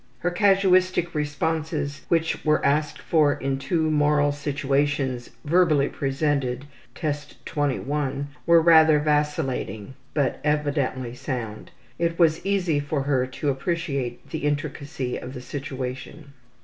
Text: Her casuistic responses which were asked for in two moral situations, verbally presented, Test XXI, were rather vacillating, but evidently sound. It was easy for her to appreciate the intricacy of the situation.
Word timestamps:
Her 0.17 0.31
casuistic 0.31 1.13
responses 1.13 2.05
which 2.07 2.43
were 2.43 2.65
asked 2.65 2.97
for 2.97 3.33
in 3.33 3.59
two 3.59 3.91
moral 3.91 4.31
situations, 4.31 5.29
verbally 5.45 5.89
presented, 5.89 6.65
Test 6.95 7.37
XXI, 7.45 8.25
were 8.47 8.61
rather 8.63 8.97
vacillating, 8.97 9.93
but 10.15 10.39
evidently 10.43 11.13
sound. 11.13 11.69
It 11.99 12.17
was 12.17 12.43
easy 12.43 12.79
for 12.79 13.03
her 13.03 13.27
to 13.27 13.49
appreciate 13.51 14.27
the 14.31 14.39
intricacy 14.45 15.17
of 15.17 15.35
the 15.35 15.41
situation. 15.41 16.33